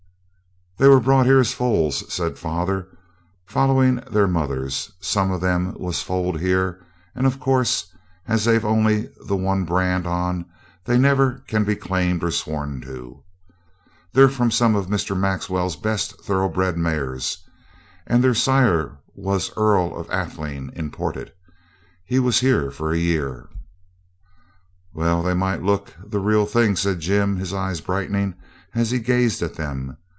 [0.77, 2.87] 'They were brought here as foals,' says father,
[3.45, 4.91] 'following their mothers.
[4.99, 7.93] Some of them was foaled here; and, of course,
[8.27, 10.43] as they've only the one brand on
[10.85, 13.21] they never can be claimed or sworn to.
[14.13, 15.15] They're from some of Mr.
[15.15, 17.43] Maxwell's best thoroughbred mares,
[18.07, 21.31] and their sire was Earl of Atheling, imported.
[22.05, 23.47] He was here for a year.'
[24.95, 28.33] 'Well, they might look the real thing,' said Jim, his eyes brightening
[28.73, 29.97] as he gazed at them.